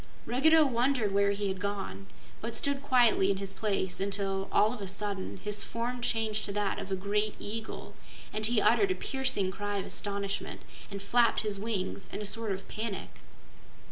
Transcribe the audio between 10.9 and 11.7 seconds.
flapped his